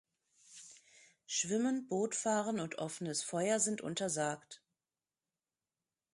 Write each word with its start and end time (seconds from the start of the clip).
Schwimmen, 1.27 1.87
Bootfahren 1.87 2.59
und 2.59 2.79
offenes 2.79 3.21
Feuer 3.21 3.59
sind 3.59 3.81
untersagt. 3.81 4.63